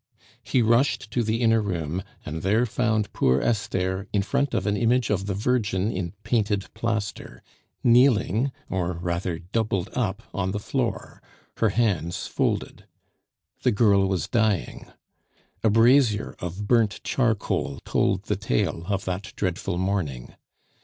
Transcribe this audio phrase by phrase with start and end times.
[0.41, 4.75] He rushed to the inner room, and there found poor Esther in front of an
[4.75, 7.43] image of the Virgin in painted plaster,
[7.83, 11.21] kneeling, or rather doubled up, on the floor,
[11.57, 12.87] her hands folded.
[13.61, 14.87] The girl was dying.
[15.63, 20.33] A brazier of burnt charcoal told the tale of that dreadful morning.